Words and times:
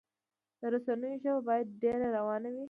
د 0.59 0.61
رسنیو 0.73 1.21
ژبه 1.23 1.41
باید 1.47 1.67
ډیره 1.81 2.07
روانه 2.17 2.47
وي. 2.53 2.59